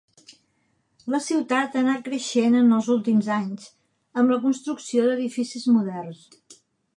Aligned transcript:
La 1.15 1.19
ciutat 1.25 1.75
ha 1.77 1.83
anat 1.85 2.01
creixent 2.07 2.57
en 2.61 2.73
els 2.79 2.89
últims 2.95 3.29
anys, 3.37 3.69
amb 4.23 4.35
la 4.35 4.39
construcció 4.47 5.05
d'edificis 5.11 5.69
moderns. 5.77 6.27